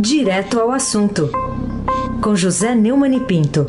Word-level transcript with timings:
Direto 0.00 0.60
ao 0.60 0.70
assunto, 0.70 1.28
com 2.22 2.36
José 2.36 2.72
Neumann 2.72 3.16
e 3.16 3.20
Pinto. 3.20 3.66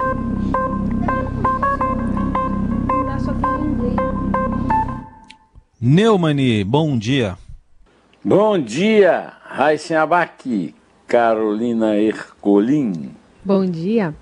Neumani, 5.81 6.63
bom 6.63 6.95
dia. 6.99 7.35
Bom 8.23 8.59
dia, 8.59 9.33
Raíssen 9.43 9.97
Abac, 9.97 10.75
Carolina 11.07 11.97
Ercolim. 11.97 13.11
Bom 13.43 13.65
dia. 13.65 14.13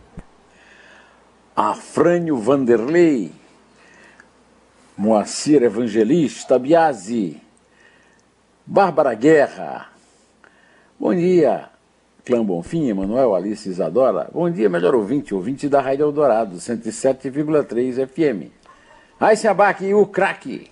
Afrânio 1.54 2.38
Vanderlei, 2.38 3.34
Moacir 4.98 5.62
Evangelista 5.62 6.58
Biasi, 6.58 7.42
Bárbara 8.66 9.14
Guerra. 9.14 9.89
Bom 10.98 11.13
dia, 11.13 11.70
Clã 12.27 12.44
Bonfim, 12.44 12.90
Emanuel 12.90 13.34
Alice 13.34 13.70
Isadora. 13.70 14.30
Bom 14.34 14.49
dia, 14.49 14.67
melhor 14.67 14.94
ouvinte, 14.94 15.34
ouvinte 15.34 15.70
da 15.70 15.80
Rádio 15.80 16.04
Eldorado, 16.04 16.58
107,3 16.58 18.05
FM. 18.05 18.52
Raíssen 19.17 19.50
Abac 19.50 19.86
e 19.86 19.94
o 19.94 20.05
craque. 20.05 20.67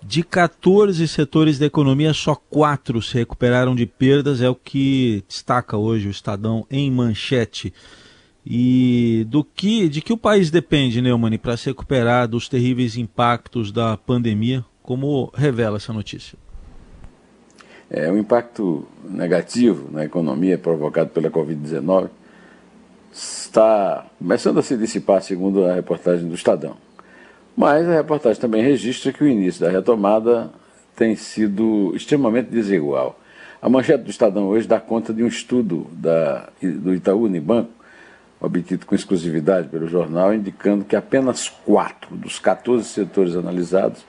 De 0.00 0.22
14 0.22 1.08
setores 1.08 1.58
da 1.58 1.66
economia, 1.66 2.14
só 2.14 2.36
quatro 2.36 3.02
se 3.02 3.14
recuperaram 3.18 3.74
de 3.74 3.84
perdas, 3.84 4.40
é 4.40 4.48
o 4.48 4.54
que 4.54 5.24
destaca 5.26 5.76
hoje 5.76 6.06
o 6.06 6.12
Estadão 6.12 6.64
em 6.70 6.88
manchete. 6.88 7.74
E 8.46 9.26
do 9.28 9.42
que, 9.42 9.88
de 9.88 10.00
que 10.00 10.12
o 10.12 10.16
país 10.16 10.52
depende, 10.52 11.02
Neumann, 11.02 11.36
para 11.36 11.56
se 11.56 11.66
recuperar 11.66 12.28
dos 12.28 12.48
terríveis 12.48 12.96
impactos 12.96 13.72
da 13.72 13.96
pandemia, 13.96 14.64
como 14.84 15.32
revela 15.34 15.78
essa 15.78 15.92
notícia? 15.92 16.38
É, 17.90 18.08
o 18.08 18.16
impacto 18.16 18.86
negativo 19.02 19.90
na 19.90 20.04
economia 20.04 20.56
provocado 20.56 21.10
pela 21.10 21.28
Covid-19 21.28 22.08
está 23.12 24.06
começando 24.16 24.58
a 24.58 24.62
se 24.62 24.76
dissipar, 24.76 25.20
segundo 25.22 25.64
a 25.64 25.74
reportagem 25.74 26.28
do 26.28 26.34
Estadão. 26.36 26.76
Mas 27.56 27.88
a 27.88 27.94
reportagem 27.94 28.40
também 28.40 28.62
registra 28.62 29.12
que 29.12 29.24
o 29.24 29.26
início 29.26 29.60
da 29.60 29.68
retomada 29.68 30.50
tem 30.94 31.16
sido 31.16 31.92
extremamente 31.96 32.48
desigual. 32.48 33.18
A 33.60 33.68
manchete 33.68 34.04
do 34.04 34.10
Estadão 34.10 34.46
hoje 34.46 34.68
dá 34.68 34.78
conta 34.78 35.12
de 35.12 35.24
um 35.24 35.26
estudo 35.26 35.88
da, 35.90 36.48
do 36.62 36.94
Itaú 36.94 37.24
Unibanco, 37.24 37.72
obtido 38.40 38.86
com 38.86 38.94
exclusividade 38.94 39.68
pelo 39.68 39.88
jornal, 39.88 40.32
indicando 40.32 40.84
que 40.84 40.94
apenas 40.94 41.48
quatro 41.48 42.14
dos 42.14 42.38
14 42.38 42.84
setores 42.84 43.34
analisados 43.34 44.04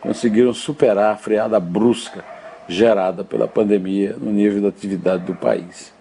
conseguiram 0.00 0.54
superar 0.54 1.12
a 1.12 1.16
freada 1.16 1.60
brusca 1.60 2.24
gerada 2.68 3.24
pela 3.24 3.46
pandemia 3.46 4.16
no 4.18 4.32
nível 4.32 4.62
da 4.62 4.68
atividade 4.68 5.24
do 5.24 5.34
país. 5.34 5.92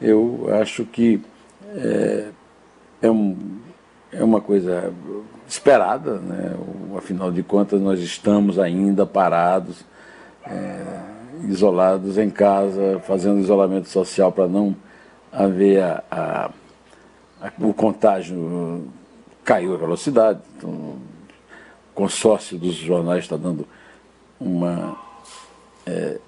Eu 0.00 0.48
acho 0.60 0.84
que 0.84 1.20
é, 1.74 2.28
é, 3.02 3.10
um, 3.10 3.36
é 4.12 4.22
uma 4.22 4.40
coisa 4.40 4.92
esperada, 5.48 6.18
né? 6.18 6.54
afinal 6.96 7.30
de 7.30 7.42
contas 7.42 7.80
nós 7.80 8.00
estamos 8.00 8.58
ainda 8.58 9.06
parados, 9.06 9.84
é, 10.44 11.00
isolados 11.44 12.18
em 12.18 12.30
casa, 12.30 13.00
fazendo 13.06 13.40
isolamento 13.40 13.88
social 13.88 14.32
para 14.32 14.48
não 14.48 14.74
haver 15.32 15.82
a, 15.82 16.02
a, 16.10 16.50
a, 17.40 17.52
o 17.60 17.72
contágio 17.72 18.88
caiu 19.44 19.74
a 19.74 19.76
velocidade. 19.76 20.40
Então, 20.56 20.70
o 20.70 20.98
consórcio 21.94 22.58
dos 22.58 22.74
jornais 22.74 23.24
está 23.24 23.36
dando 23.36 23.66
uma 24.40 25.05
é, 25.86 26.18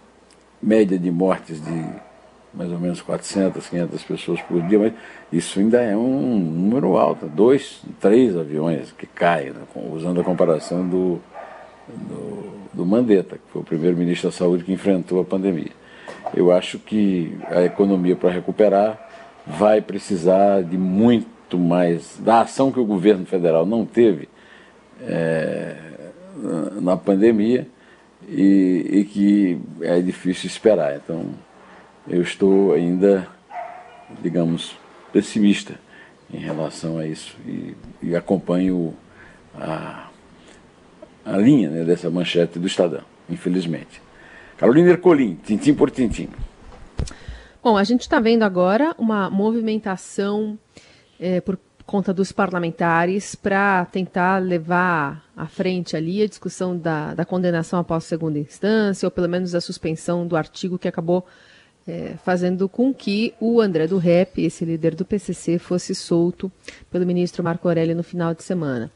média 0.63 0.99
de 0.99 1.11
mortes 1.11 1.63
de 1.63 2.09
mais 2.55 2.73
ou 2.73 2.79
menos 2.79 3.01
400, 3.03 3.69
500 3.69 4.03
pessoas 4.05 4.41
por 4.43 4.63
dia, 4.63 4.79
mas 4.79 4.93
isso 5.31 5.61
ainda 5.61 5.81
é 5.83 5.97
um 5.97 6.39
número 6.39 6.97
alto, 6.97 7.27
dois, 7.27 7.83
três 8.01 8.37
aviões 8.37 8.91
que 8.93 9.07
caem, 9.07 9.51
né, 9.51 9.61
usando 9.93 10.21
a 10.21 10.25
comparação 10.25 10.89
do, 10.89 11.21
do, 11.87 12.53
do 12.73 12.87
Mandetta, 12.87 13.37
que 13.37 13.53
foi 13.53 13.61
o 13.63 13.65
primeiro-ministro 13.65 14.31
da 14.31 14.37
Saúde 14.37 14.65
que 14.65 14.73
enfrentou 14.73 15.21
a 15.21 15.25
pandemia. 15.25 15.71
Eu 16.35 16.51
acho 16.51 16.79
que 16.79 17.37
a 17.51 17.63
economia 17.63 18.17
para 18.17 18.31
recuperar 18.31 18.99
vai 19.47 19.81
precisar 19.81 20.63
de 20.63 20.77
muito 20.77 21.59
mais, 21.59 22.19
da 22.19 22.41
ação 22.41 22.73
que 22.73 22.81
o 22.81 22.85
governo 22.85 23.25
federal 23.25 23.65
não 23.65 23.85
teve 23.85 24.29
é, 25.03 25.77
na 26.81 26.97
pandemia 26.97 27.67
e, 28.29 28.87
e 28.91 29.05
que 29.05 29.61
é 29.81 30.01
difícil 30.01 30.47
esperar. 30.47 30.97
Então, 30.97 31.27
eu 32.07 32.23
estou 32.23 32.73
ainda, 32.73 33.27
digamos, 34.23 34.77
pessimista 35.13 35.75
em 36.33 36.39
relação 36.39 36.99
a 36.99 37.07
isso 37.07 37.37
e, 37.47 37.75
e 38.03 38.17
acompanho 38.17 38.95
a, 39.55 40.09
a 41.25 41.37
linha 41.37 41.71
né, 41.71 41.85
dessa 41.85 42.11
manchete 42.11 42.59
do 42.59 42.67
Estadão, 42.67 43.03
infelizmente. 43.29 44.03
Carolina 44.57 44.91
Ercolim, 44.91 45.39
tintim 45.43 45.75
por 45.75 45.91
tintim. 45.91 46.29
Bom, 47.63 47.77
a 47.77 47.85
gente 47.85 48.03
está 48.03 48.21
vendo 48.21 48.43
agora 48.43 48.95
uma 48.99 49.31
movimentação 49.31 50.59
é, 51.19 51.41
por 51.41 51.59
conta 51.89 52.13
dos 52.13 52.31
parlamentares 52.31 53.35
para 53.35 53.87
tentar 53.87 54.43
levar 54.43 55.25
à 55.35 55.47
frente 55.47 55.97
ali 55.97 56.23
a 56.23 56.27
discussão 56.27 56.77
da, 56.77 57.15
da 57.15 57.25
condenação 57.25 57.79
após 57.79 58.05
segunda 58.05 58.39
instância, 58.39 59.07
ou 59.07 59.11
pelo 59.11 59.27
menos 59.27 59.55
a 59.55 59.61
suspensão 59.61 60.27
do 60.27 60.37
artigo 60.37 60.79
que 60.79 60.87
acabou 60.87 61.25
é, 61.87 62.13
fazendo 62.23 62.69
com 62.69 62.93
que 62.93 63.33
o 63.41 63.59
André 63.59 63.87
do 63.87 63.97
Rep, 63.97 64.39
esse 64.39 64.67
líder 64.67 64.95
do 64.95 65.07
PCC, 65.07 65.59
fosse 65.59 65.95
solto 65.95 66.53
pelo 66.91 67.07
ministro 67.07 67.43
Marco 67.43 67.67
Aurélio 67.67 67.97
no 67.97 68.03
final 68.03 68.35
de 68.35 68.43
semana. 68.43 68.91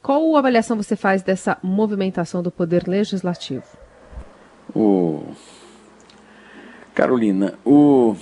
Qual 0.00 0.34
avaliação 0.34 0.74
você 0.74 0.96
faz 0.96 1.22
dessa 1.22 1.58
movimentação 1.62 2.42
do 2.42 2.50
Poder 2.50 2.88
Legislativo? 2.88 3.66
O... 4.74 5.34
Carolina, 6.94 7.52
o... 7.62 8.16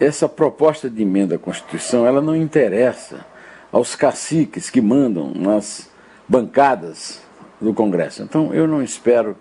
essa 0.00 0.28
proposta 0.28 0.88
de 0.88 1.02
emenda 1.02 1.36
à 1.36 1.38
Constituição 1.38 2.06
ela 2.06 2.20
não 2.20 2.34
interessa 2.34 3.24
aos 3.70 3.94
caciques 3.94 4.70
que 4.70 4.80
mandam 4.80 5.32
nas 5.34 5.90
bancadas 6.26 7.22
do 7.60 7.72
Congresso. 7.72 8.22
Então 8.22 8.52
eu 8.52 8.66
não 8.66 8.82
espero 8.82 9.36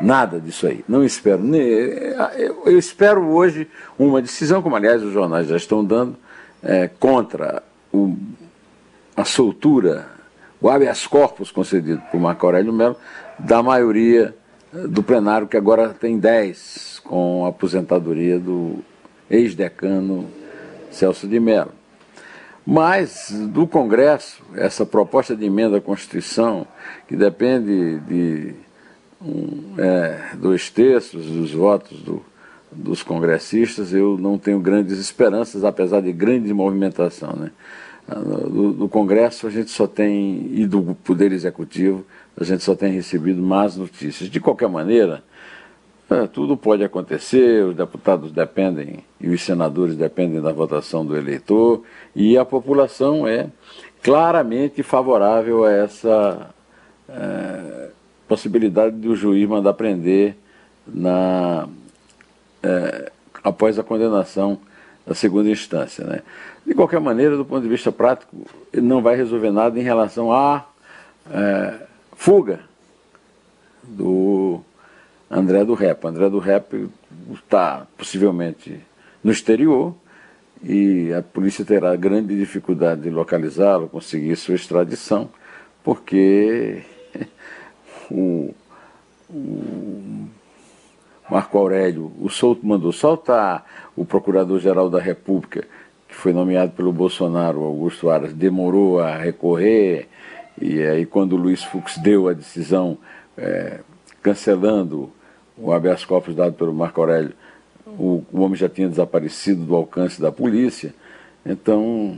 Nada 0.00 0.40
disso 0.40 0.66
aí. 0.66 0.84
Não 0.88 1.04
espero. 1.04 1.42
Eu 2.64 2.78
espero 2.78 3.28
hoje 3.28 3.68
uma 3.98 4.20
decisão, 4.20 4.60
como 4.60 4.74
aliás 4.74 5.02
os 5.02 5.12
jornais 5.12 5.46
já 5.46 5.56
estão 5.56 5.84
dando, 5.84 6.16
é, 6.62 6.88
contra 6.88 7.62
o, 7.92 8.16
a 9.16 9.24
soltura, 9.24 10.08
o 10.60 10.68
habeas 10.68 11.06
corpus 11.06 11.50
concedido 11.52 12.02
por 12.10 12.20
Marco 12.20 12.44
Aurélio 12.44 12.72
Melo, 12.72 12.96
da 13.38 13.62
maioria 13.62 14.34
do 14.88 15.02
plenário, 15.02 15.46
que 15.46 15.56
agora 15.56 15.90
tem 15.90 16.18
10, 16.18 17.02
com 17.04 17.46
a 17.46 17.50
aposentadoria 17.50 18.38
do 18.38 18.78
ex-decano 19.30 20.28
Celso 20.90 21.26
de 21.26 21.40
Mello. 21.40 21.72
Mas 22.66 23.30
do 23.52 23.66
Congresso, 23.66 24.42
essa 24.54 24.86
proposta 24.86 25.36
de 25.36 25.44
emenda 25.44 25.76
à 25.76 25.80
Constituição, 25.80 26.66
que 27.06 27.14
depende 27.14 27.98
de 28.00 28.54
um, 29.20 29.74
é, 29.76 30.34
dois 30.36 30.70
terços 30.70 31.26
dos 31.26 31.52
votos 31.52 32.00
do, 32.00 32.24
dos 32.72 33.02
congressistas, 33.02 33.92
eu 33.92 34.16
não 34.18 34.38
tenho 34.38 34.60
grandes 34.60 34.98
esperanças, 34.98 35.62
apesar 35.62 36.00
de 36.00 36.12
grande 36.12 36.52
movimentação. 36.54 37.34
Né? 37.34 37.50
Do, 38.08 38.72
do, 38.72 38.88
Congresso 38.88 39.46
a 39.46 39.50
gente 39.50 39.70
só 39.70 39.86
tem, 39.86 40.50
e 40.52 40.66
do 40.66 40.94
Poder 41.04 41.32
Executivo, 41.32 42.04
a 42.38 42.44
gente 42.44 42.64
só 42.64 42.74
tem 42.74 42.92
recebido 42.92 43.42
más 43.42 43.76
notícias. 43.76 44.30
De 44.30 44.40
qualquer 44.40 44.68
maneira, 44.68 45.22
é, 46.14 46.26
tudo 46.26 46.56
pode 46.56 46.84
acontecer, 46.84 47.64
os 47.64 47.76
deputados 47.76 48.30
dependem 48.30 49.04
e 49.20 49.28
os 49.28 49.42
senadores 49.42 49.96
dependem 49.96 50.40
da 50.40 50.52
votação 50.52 51.04
do 51.04 51.16
eleitor, 51.16 51.82
e 52.14 52.36
a 52.38 52.44
população 52.44 53.26
é 53.26 53.48
claramente 54.02 54.82
favorável 54.82 55.64
a 55.64 55.72
essa. 55.72 56.50
É, 57.08 57.90
possibilidade 58.28 58.96
do 58.96 59.14
juiz 59.14 59.48
mandar 59.48 59.74
prender 59.74 60.36
na, 60.86 61.68
é, 62.62 63.12
após 63.42 63.78
a 63.78 63.82
condenação 63.82 64.58
da 65.06 65.14
segunda 65.14 65.48
instância. 65.48 66.04
Né? 66.04 66.22
De 66.66 66.74
qualquer 66.74 67.00
maneira, 67.00 67.36
do 67.36 67.44
ponto 67.44 67.62
de 67.62 67.68
vista 67.68 67.92
prático, 67.92 68.34
ele 68.72 68.86
não 68.86 69.02
vai 69.02 69.16
resolver 69.16 69.50
nada 69.50 69.78
em 69.78 69.82
relação 69.82 70.32
à 70.32 70.66
é, 71.30 71.74
fuga 72.16 72.60
André 75.34 75.64
do 75.64 75.74
Rep. 75.74 76.06
André 76.06 76.30
do 76.30 76.38
Rep 76.38 76.88
está 77.32 77.88
possivelmente 77.98 78.80
no 79.22 79.32
exterior 79.32 79.92
e 80.62 81.12
a 81.12 81.22
polícia 81.22 81.64
terá 81.64 81.96
grande 81.96 82.36
dificuldade 82.38 83.02
de 83.02 83.10
localizá-lo, 83.10 83.88
conseguir 83.88 84.36
sua 84.36 84.54
extradição, 84.54 85.28
porque 85.82 86.82
o, 88.08 88.54
o, 89.28 90.28
Marco 91.28 91.58
Aurélio, 91.58 92.12
o 92.20 92.30
Souto 92.30 92.64
mandou 92.64 92.92
soltar, 92.92 93.90
o 93.96 94.04
Procurador-Geral 94.04 94.88
da 94.88 95.00
República, 95.00 95.66
que 96.06 96.14
foi 96.14 96.32
nomeado 96.32 96.70
pelo 96.72 96.92
Bolsonaro, 96.92 97.64
Augusto 97.64 98.08
Aras, 98.08 98.32
demorou 98.32 99.00
a 99.00 99.16
recorrer, 99.16 100.06
e 100.60 100.80
aí 100.80 101.04
quando 101.04 101.32
o 101.32 101.36
Luiz 101.36 101.64
Fux 101.64 101.98
deu 101.98 102.28
a 102.28 102.32
decisão 102.32 102.96
é, 103.36 103.80
cancelando 104.22 105.12
o 105.56 105.72
habeas 105.72 106.04
corpus 106.04 106.34
dado 106.34 106.54
pelo 106.54 106.72
Marco 106.72 107.00
Aurélio, 107.00 107.32
o, 107.86 108.24
o 108.32 108.40
homem 108.40 108.56
já 108.56 108.68
tinha 108.68 108.88
desaparecido 108.88 109.64
do 109.64 109.74
alcance 109.74 110.20
da 110.20 110.32
polícia, 110.32 110.94
então, 111.44 112.16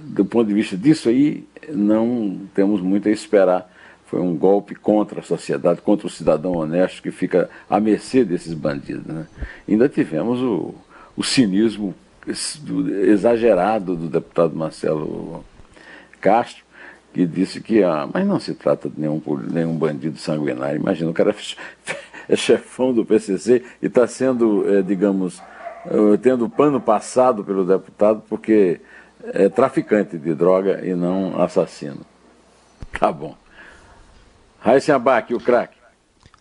do 0.00 0.24
ponto 0.24 0.48
de 0.48 0.54
vista 0.54 0.76
disso 0.76 1.08
aí, 1.08 1.46
não 1.68 2.40
temos 2.54 2.80
muito 2.80 3.08
a 3.08 3.12
esperar. 3.12 3.70
Foi 4.06 4.20
um 4.20 4.36
golpe 4.36 4.74
contra 4.74 5.20
a 5.20 5.22
sociedade, 5.22 5.80
contra 5.80 6.06
o 6.06 6.10
cidadão 6.10 6.52
honesto 6.56 7.00
que 7.00 7.12
fica 7.12 7.48
à 7.68 7.78
mercê 7.78 8.24
desses 8.24 8.54
bandidos. 8.54 9.06
Né? 9.06 9.26
Ainda 9.68 9.88
tivemos 9.88 10.40
o, 10.40 10.74
o 11.16 11.22
cinismo 11.22 11.94
exagerado 13.06 13.96
do 13.96 14.08
deputado 14.08 14.56
Marcelo 14.56 15.44
Castro, 16.20 16.64
que 17.14 17.24
disse 17.24 17.60
que, 17.60 17.82
ah, 17.82 18.08
mas 18.12 18.26
não 18.26 18.40
se 18.40 18.54
trata 18.54 18.88
de 18.88 19.00
nenhum, 19.00 19.22
nenhum 19.48 19.76
bandido 19.76 20.18
sanguinário. 20.18 20.80
Imagina, 20.80 21.10
o 21.10 21.14
cara 21.14 21.34
é 22.30 22.36
chefão 22.36 22.94
do 22.94 23.04
PCC 23.04 23.62
e 23.82 23.86
está 23.86 24.06
sendo, 24.06 24.64
é, 24.72 24.82
digamos, 24.82 25.42
tendo 26.22 26.48
pano 26.48 26.80
passado 26.80 27.42
pelo 27.42 27.64
deputado 27.64 28.22
porque 28.28 28.80
é 29.24 29.48
traficante 29.48 30.16
de 30.16 30.34
droga 30.34 30.86
e 30.86 30.94
não 30.94 31.40
assassino. 31.40 32.00
Tá 32.98 33.10
bom. 33.10 33.34
Raíssa 34.60 34.94
Abac, 34.94 35.34
o 35.34 35.40
craque. 35.40 35.76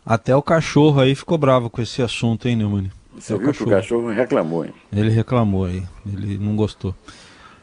Até 0.05 0.35
o 0.35 0.41
cachorro 0.41 0.99
aí 0.99 1.15
ficou 1.15 1.37
bravo 1.37 1.69
com 1.69 1.81
esse 1.81 2.01
assunto, 2.01 2.47
hein, 2.47 2.55
Neumann? 2.55 2.91
Você 3.17 3.37
viu 3.37 3.47
cachorro. 3.47 3.69
que 3.69 3.73
o 3.73 3.77
cachorro 3.77 4.09
reclamou, 4.09 4.65
hein? 4.65 4.73
Ele 4.91 5.09
reclamou 5.09 5.65
aí, 5.65 5.83
ele 6.05 6.37
não 6.37 6.55
gostou. 6.55 6.93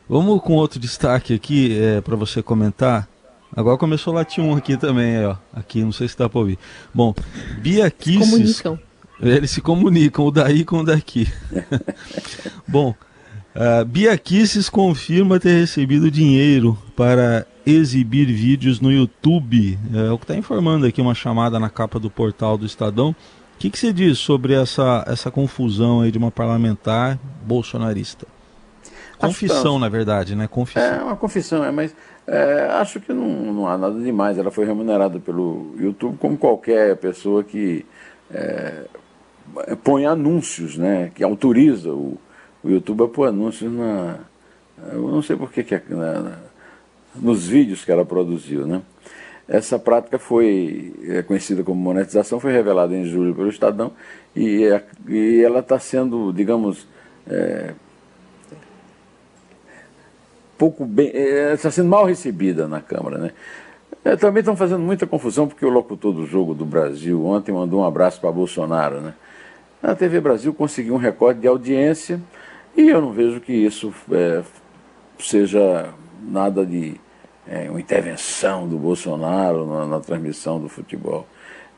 Vamos 0.08 0.40
com 0.42 0.54
outro 0.54 0.78
destaque 0.78 1.34
aqui 1.34 1.76
é, 1.78 2.00
para 2.00 2.16
você 2.16 2.42
comentar. 2.42 3.08
Agora 3.56 3.78
começou 3.78 4.12
o 4.12 4.16
Late 4.16 4.38
1 4.38 4.54
aqui 4.54 4.76
também, 4.76 5.24
ó. 5.24 5.36
Aqui, 5.54 5.82
não 5.82 5.90
sei 5.90 6.06
se 6.06 6.18
dá 6.18 6.28
para 6.28 6.38
ouvir. 6.38 6.58
Bom, 6.92 7.14
Bia 7.62 7.90
Kisses... 7.90 8.60
Comunicam. 8.60 8.78
Eles 9.18 9.50
se 9.50 9.62
comunicam, 9.62 10.26
o 10.26 10.30
daí 10.30 10.62
com 10.62 10.80
o 10.80 10.84
daqui. 10.84 11.26
Bom, 12.68 12.94
uh, 13.54 13.82
Bia 13.86 14.16
Kisses 14.18 14.68
confirma 14.68 15.40
ter 15.40 15.58
recebido 15.58 16.10
dinheiro 16.10 16.76
para 16.94 17.46
exibir 17.64 18.26
vídeos 18.26 18.78
no 18.78 18.92
YouTube. 18.92 19.78
É 19.94 20.10
o 20.10 20.18
que 20.18 20.24
está 20.24 20.36
informando 20.36 20.84
aqui 20.84 21.00
uma 21.00 21.14
chamada 21.14 21.58
na 21.58 21.70
capa 21.70 21.98
do 21.98 22.10
portal 22.10 22.58
do 22.58 22.66
Estadão. 22.66 23.10
O 23.10 23.58
que, 23.58 23.70
que 23.70 23.78
você 23.78 23.90
diz 23.90 24.18
sobre 24.18 24.52
essa, 24.52 25.02
essa 25.06 25.30
confusão 25.30 26.02
aí 26.02 26.12
de 26.12 26.18
uma 26.18 26.30
parlamentar 26.30 27.18
bolsonarista? 27.46 28.26
Confissão, 29.18 29.78
na 29.78 29.88
verdade, 29.88 30.34
né? 30.34 30.46
Confissão. 30.46 30.82
É 30.82 31.02
uma 31.02 31.16
confissão, 31.16 31.64
é, 31.64 31.70
mas 31.70 31.94
é, 32.26 32.68
acho 32.72 33.00
que 33.00 33.12
não, 33.12 33.28
não 33.52 33.68
há 33.68 33.78
nada 33.78 33.98
demais. 33.98 34.38
Ela 34.38 34.50
foi 34.50 34.66
remunerada 34.66 35.18
pelo 35.18 35.74
YouTube 35.78 36.18
como 36.18 36.36
qualquer 36.36 36.96
pessoa 36.96 37.42
que 37.42 37.86
é, 38.30 38.84
põe 39.82 40.06
anúncios, 40.06 40.76
né? 40.76 41.10
Que 41.14 41.24
autoriza 41.24 41.90
o, 41.92 42.18
o 42.62 42.68
YouTube 42.68 43.04
a 43.04 43.08
pôr 43.08 43.28
anúncios 43.28 43.72
na. 43.72 44.18
Eu 44.92 45.08
não 45.08 45.22
sei 45.22 45.36
por 45.36 45.50
que, 45.50 45.62
que 45.64 45.74
é, 45.74 45.82
na, 45.88 46.20
na, 46.20 46.38
nos 47.14 47.46
vídeos 47.46 47.84
que 47.84 47.90
ela 47.90 48.04
produziu, 48.04 48.66
né? 48.66 48.82
Essa 49.48 49.78
prática 49.78 50.18
foi 50.18 50.92
é 51.04 51.22
conhecida 51.22 51.62
como 51.62 51.80
monetização, 51.80 52.40
foi 52.40 52.52
revelada 52.52 52.94
em 52.94 53.04
julho 53.04 53.34
pelo 53.34 53.48
Estadão 53.48 53.92
e, 54.34 54.64
é, 54.64 54.84
e 55.08 55.40
ela 55.40 55.60
está 55.60 55.78
sendo, 55.78 56.32
digamos, 56.32 56.86
é, 57.28 57.72
pouco 60.56 60.84
bem, 60.84 61.10
é, 61.12 61.54
está 61.54 61.70
sendo 61.70 61.88
mal 61.88 62.04
recebida 62.04 62.66
na 62.66 62.80
Câmara, 62.80 63.18
né? 63.18 63.30
É, 64.04 64.14
também 64.16 64.40
estão 64.40 64.56
fazendo 64.56 64.80
muita 64.80 65.06
confusão 65.06 65.48
porque 65.48 65.66
o 65.66 65.68
locutor 65.68 66.12
do 66.12 66.26
jogo 66.26 66.54
do 66.54 66.64
Brasil 66.64 67.24
ontem 67.26 67.52
mandou 67.52 67.80
um 67.80 67.84
abraço 67.84 68.20
para 68.20 68.30
Bolsonaro, 68.30 69.00
né? 69.00 69.14
A 69.82 69.94
TV 69.94 70.20
Brasil 70.20 70.54
conseguiu 70.54 70.94
um 70.94 70.98
recorde 70.98 71.40
de 71.40 71.48
audiência 71.48 72.20
e 72.76 72.88
eu 72.88 73.00
não 73.00 73.12
vejo 73.12 73.40
que 73.40 73.52
isso 73.52 73.92
é, 74.12 74.42
seja 75.18 75.90
nada 76.22 76.64
de 76.64 77.00
é, 77.46 77.70
uma 77.70 77.80
intervenção 77.80 78.68
do 78.68 78.78
Bolsonaro 78.78 79.66
na, 79.66 79.86
na 79.86 80.00
transmissão 80.00 80.60
do 80.60 80.68
futebol. 80.68 81.26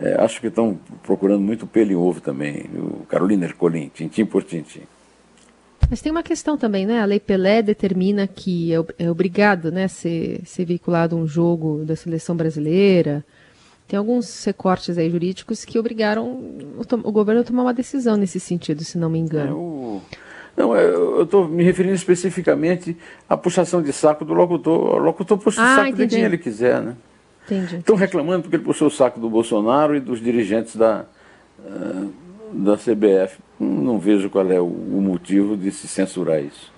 É, 0.00 0.22
acho 0.22 0.40
que 0.40 0.46
estão 0.46 0.78
procurando 1.02 1.40
muito 1.40 1.66
pelo 1.66 1.92
em 1.92 1.96
ovo 1.96 2.20
também, 2.20 2.70
o 2.74 3.04
Carolina 3.08 3.46
Ercolim, 3.46 3.90
tintim 3.92 4.24
por 4.24 4.44
tintim. 4.44 4.82
Mas 5.90 6.02
tem 6.02 6.12
uma 6.12 6.22
questão 6.22 6.58
também, 6.58 6.86
né? 6.86 7.00
A 7.00 7.04
Lei 7.04 7.18
Pelé 7.18 7.62
determina 7.62 8.26
que 8.26 8.74
é, 8.74 8.84
é 8.98 9.10
obrigado 9.10 9.72
né, 9.72 9.88
ser, 9.88 10.42
ser 10.44 10.64
veiculado 10.64 11.16
um 11.16 11.26
jogo 11.26 11.84
da 11.84 11.96
seleção 11.96 12.36
brasileira. 12.36 13.24
Tem 13.86 13.98
alguns 13.98 14.44
recortes 14.44 14.98
aí 14.98 15.08
jurídicos 15.08 15.64
que 15.64 15.78
obrigaram 15.78 16.26
o, 16.26 16.84
o 17.04 17.12
governo 17.12 17.40
a 17.40 17.44
tomar 17.44 17.62
uma 17.62 17.72
decisão 17.72 18.16
nesse 18.16 18.38
sentido, 18.38 18.84
se 18.84 18.98
não 18.98 19.08
me 19.08 19.18
engano. 19.18 19.50
É, 19.50 19.54
o... 19.54 20.02
Não, 20.54 20.76
é, 20.76 20.84
eu 20.84 21.22
estou 21.22 21.48
me 21.48 21.62
referindo 21.62 21.94
especificamente 21.94 22.96
à 23.28 23.36
puxação 23.36 23.80
de 23.80 23.92
saco 23.92 24.24
do 24.26 24.34
locutor. 24.34 24.96
O 24.96 24.98
locutor 24.98 25.38
puxa 25.38 25.62
ah, 25.62 25.64
o 25.64 25.76
saco 25.76 25.88
entendi. 25.88 26.06
de 26.06 26.16
quem 26.16 26.24
ele 26.24 26.36
quiser, 26.36 26.82
né? 26.82 26.96
Entendi. 27.46 27.76
Estão 27.76 27.96
reclamando 27.96 28.42
porque 28.42 28.56
ele 28.56 28.64
puxou 28.64 28.88
o 28.88 28.90
saco 28.90 29.18
do 29.18 29.30
Bolsonaro 29.30 29.96
e 29.96 30.00
dos 30.00 30.20
dirigentes 30.20 30.76
da, 30.76 31.06
uh, 31.60 32.12
da 32.52 32.76
CBF. 32.76 33.38
Não 33.58 33.98
vejo 33.98 34.30
qual 34.30 34.50
é 34.50 34.60
o, 34.60 34.66
motivo 34.66 35.56
de 35.56 35.70
se 35.70 35.88
censurar 35.88 36.42
isso. 36.42 36.72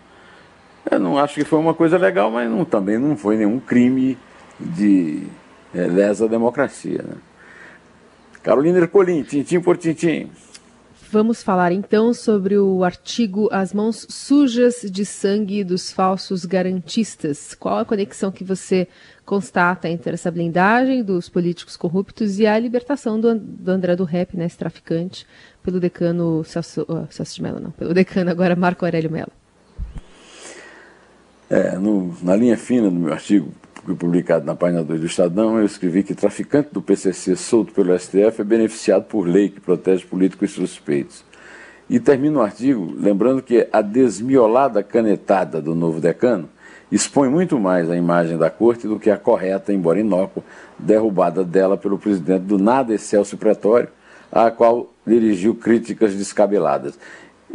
Eu 0.91 0.99
não 0.99 1.19
acho 1.19 1.35
que 1.35 1.45
foi 1.45 1.59
uma 1.59 1.75
coisa 1.75 1.99
legal, 1.99 2.31
mas 2.31 2.51
não, 2.51 2.65
também 2.65 2.99
não 2.99 3.17
foi 3.17 3.37
nenhum 3.37 3.61
crime 3.61 4.17
de 4.59 5.25
é, 5.75 5.83
lesa 5.83 6.29
democracia. 6.29 7.03
Né? 7.03 7.15
Carolina 8.43 8.79
Ercolim, 8.79 9.23
tintim 9.23 9.61
por 9.61 9.77
tintim. 9.77 10.31
Vamos 11.13 11.43
falar 11.43 11.73
então 11.73 12.15
sobre 12.15 12.57
o 12.57 12.85
artigo 12.85 13.49
As 13.51 13.75
Mãos 13.75 14.07
Sujas 14.09 14.83
de 14.89 15.05
Sangue 15.05 15.65
dos 15.65 15.91
Falsos 15.91 16.45
Garantistas. 16.45 17.53
Qual 17.53 17.79
a 17.79 17.85
conexão 17.85 18.31
que 18.31 18.45
você 18.45 18.87
constata 19.27 19.89
entre 19.89 20.15
essa 20.15 20.31
blindagem 20.31 21.03
dos 21.03 21.29
políticos 21.29 21.77
corruptos 21.77 22.39
e 22.39 22.47
a 22.47 22.57
libertação 22.57 23.19
do, 23.19 23.35
do 23.37 23.73
André 23.73 23.97
do 23.97 24.05
Rep, 24.05 24.37
né, 24.37 24.45
esse 24.45 24.57
traficante, 24.57 25.27
pelo 25.65 25.81
decano 25.81 26.45
Celso, 26.45 26.83
uh, 26.83 27.09
Celso 27.11 27.35
de 27.35 27.43
Mello, 27.43 27.59
não, 27.59 27.73
pelo 27.73 27.93
decano 27.93 28.31
agora 28.31 28.55
Marco 28.55 28.85
Aurélio 28.85 29.11
Mello? 29.11 29.33
É, 31.51 31.77
no, 31.77 32.17
na 32.23 32.37
linha 32.37 32.57
fina 32.57 32.89
do 32.89 32.95
meu 32.95 33.13
artigo, 33.13 33.53
publicado 33.83 34.45
na 34.45 34.55
página 34.55 34.85
2 34.85 35.01
do 35.01 35.07
Estadão, 35.07 35.59
eu 35.59 35.65
escrevi 35.65 36.03
que 36.03 36.15
traficante 36.15 36.71
do 36.73 36.83
PCC 36.83 37.35
solto 37.35 37.73
pelo 37.73 37.99
STF 37.99 38.41
é 38.41 38.45
beneficiado 38.45 39.05
por 39.05 39.27
lei 39.27 39.49
que 39.49 39.61
protege 39.61 40.05
políticos 40.05 40.53
suspeitos. 40.53 41.25
E 41.89 41.99
termino 41.99 42.39
o 42.39 42.43
artigo 42.43 42.95
lembrando 42.97 43.43
que 43.43 43.67
a 43.73 43.83
desmiolada 43.83 44.83
canetada 44.83 45.61
do 45.61 45.75
novo 45.75 46.01
decano 46.01 46.49
expõe 46.93 47.29
muito 47.29 47.59
mais 47.59 47.91
a 47.91 47.97
imagem 47.97 48.37
da 48.37 48.51
corte 48.51 48.87
do 48.87 48.99
que 48.99 49.11
a 49.11 49.17
correta, 49.17 49.73
embora 49.73 49.99
inócua, 49.99 50.43
derrubada 50.79 51.45
dela 51.45 51.77
pelo 51.77 51.99
presidente 51.99 52.43
do 52.43 52.59
nada 52.59 52.95
excelso 52.95 53.37
pretório, 53.37 53.89
a 54.31 54.51
qual 54.51 54.93
dirigiu 55.07 55.55
críticas 55.55 56.15
descabeladas. 56.15 56.99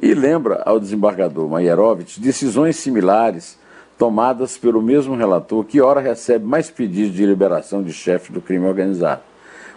E 0.02 0.14
lembra 0.14 0.62
ao 0.66 0.80
desembargador 0.80 1.48
Maierovitch 1.50 2.18
decisões 2.20 2.76
similares 2.76 3.58
tomadas 3.98 4.58
pelo 4.58 4.82
mesmo 4.82 5.16
relator, 5.16 5.64
que 5.64 5.82
ora 5.82 6.02
recebe 6.02 6.46
mais 6.46 6.70
pedidos 6.70 7.14
de 7.14 7.26
liberação 7.26 7.82
de 7.82 7.94
chefes 7.94 8.30
do 8.30 8.42
crime 8.42 8.66
organizado. 8.66 9.22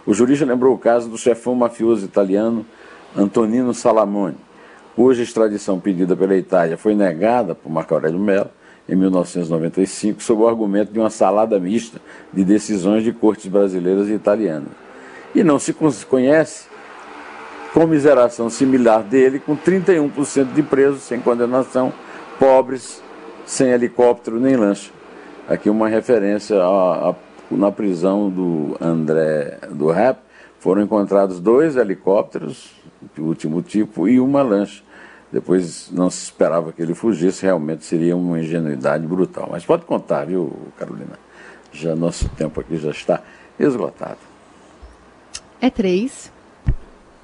O 0.05 0.13
jurista 0.13 0.45
lembrou 0.45 0.75
o 0.75 0.77
caso 0.77 1.09
do 1.09 1.17
chefão 1.17 1.55
mafioso 1.55 2.05
italiano 2.05 2.65
Antonino 3.15 3.73
Salamone, 3.73 4.37
cuja 4.95 5.23
extradição 5.23 5.79
pedida 5.79 6.15
pela 6.15 6.35
Itália 6.35 6.77
foi 6.77 6.95
negada 6.95 7.55
por 7.55 7.71
Marco 7.71 7.93
Aurélio 7.93 8.19
Mello 8.19 8.49
em 8.87 8.95
1995, 8.95 10.21
sob 10.21 10.41
o 10.41 10.47
argumento 10.47 10.91
de 10.91 10.99
uma 10.99 11.09
salada 11.09 11.59
mista 11.59 12.01
de 12.33 12.43
decisões 12.43 13.03
de 13.03 13.13
cortes 13.13 13.47
brasileiras 13.47 14.09
e 14.09 14.13
italianas. 14.13 14.69
E 15.33 15.43
não 15.43 15.59
se 15.59 15.73
conhece 16.09 16.67
comiseração 17.73 18.49
similar 18.49 19.03
dele, 19.03 19.39
com 19.39 19.55
31% 19.55 20.53
de 20.53 20.63
presos 20.63 21.03
sem 21.03 21.19
condenação, 21.19 21.93
pobres, 22.39 23.01
sem 23.49 23.71
helicóptero 23.71 24.39
nem 24.39 24.55
lancha. 24.55 24.91
Aqui 25.47 25.71
uma 25.71 25.89
referência 25.89 26.61
a, 26.61 27.09
a, 27.09 27.15
na 27.49 27.71
prisão 27.71 28.29
do 28.29 28.77
André 28.79 29.57
do 29.71 29.89
Rap, 29.89 30.19
foram 30.59 30.83
encontrados 30.83 31.39
dois 31.39 31.75
helicópteros 31.75 32.71
de 33.15 33.19
último 33.19 33.63
tipo 33.63 34.07
e 34.07 34.19
uma 34.19 34.43
lancha. 34.43 34.83
Depois 35.31 35.89
não 35.91 36.11
se 36.11 36.25
esperava 36.25 36.71
que 36.71 36.79
ele 36.79 36.93
fugisse, 36.93 37.43
realmente 37.43 37.85
seria 37.85 38.15
uma 38.15 38.39
ingenuidade 38.39 39.07
brutal. 39.07 39.49
Mas 39.51 39.65
pode 39.65 39.83
contar, 39.83 40.25
viu, 40.25 40.55
Carolina? 40.77 41.17
Já 41.71 41.95
nosso 41.95 42.29
tempo 42.29 42.61
aqui 42.61 42.77
já 42.77 42.91
está 42.91 43.21
esgotado. 43.59 44.19
É 45.59 45.71
três. 45.71 46.31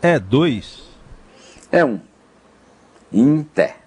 É 0.01 0.17
dois. 0.17 0.83
é 1.71 1.85
um. 1.85 1.99
Inter. 3.13 3.84